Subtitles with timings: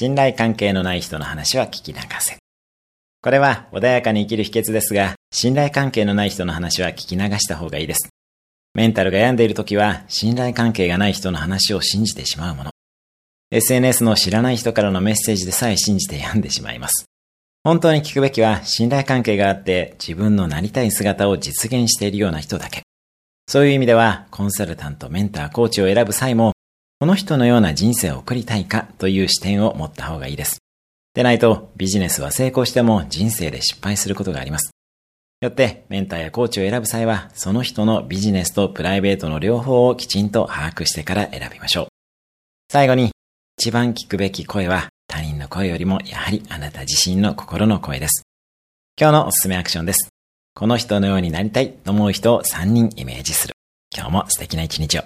[0.00, 2.38] 信頼関係のない人の話は聞き流せ。
[3.20, 8.08] これは穏やかに生きる秘訣ですが、信頼関係のない人の話は聞き流した方がいいです。
[8.72, 12.70] メンタルが病んでいる時は、信頼関係がない人の話を信じてしまうもの。
[13.50, 17.04] SNS の知らない人からのメッセージでさえ信じて病んでしまいます。
[17.62, 22.84] 本当に聞くべきは、信頼関係があって自分のなりたい姿を実現しているような人だけ。
[23.48, 26.54] そういう意味では、コンサルタント、メンター、コーチを選ぶ際も、
[27.02, 30.58] この人のような人生を送りたいかという視点を持った方がいいです。
[31.14, 34.70] でないとビジネスは成功しても人生で失敗することがあります。
[35.40, 41.86] よってメンターやコーチを選ぶ際はその人のビジネスとプライベートの両方をきちんと把握してから選びましょう。
[42.70, 43.12] 最後に
[43.58, 48.24] 一番聞くべき声は他人の声よりもやはりあなた自身の心の声です。
[49.00, 50.10] 今日のおすすめアクションです。
[50.54, 53.54] この人のようになりたいと思う人を3人イメージする。
[53.96, 55.04] 今日も素敵な一日を。